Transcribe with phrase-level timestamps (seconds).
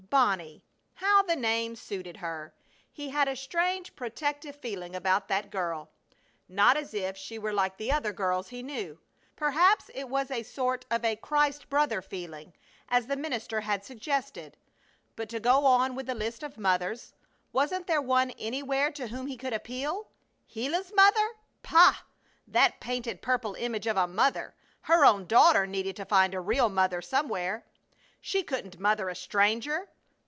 [0.09, 0.61] Bonnie!
[0.95, 2.53] How the name suited her!
[2.91, 5.89] He had a strange protective feeling about that girl,
[6.49, 8.99] not as if she were like the other girls he knew;
[9.37, 12.51] perhaps it was a sort of a "Christ brother" feeling,
[12.89, 14.57] as the minister had suggested.
[15.15, 17.13] But to go on with the list of mothers
[17.53, 20.09] wasn't there one anywhere to whom he could appeal?
[20.53, 21.29] Gila's mother?
[21.63, 22.01] Pah!
[22.45, 24.55] That painted, purple image of a mother!
[24.81, 27.65] Her own daughter needed to find a real mother somewhere.
[28.19, 29.87] She couldn't mother a stranger!